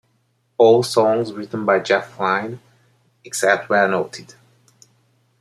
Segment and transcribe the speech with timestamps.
[0.57, 2.59] All songs written by Jeff Lynne
[3.23, 4.33] except where noted.